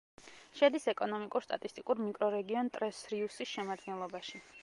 შედის 0.59 0.87
ეკონომიკურ-სტატისტიკურ 0.93 2.01
მიკრორეგიონ 2.07 2.73
ტრეს-რიუსის 2.79 3.53
შემადგენლობაში. 3.55 4.43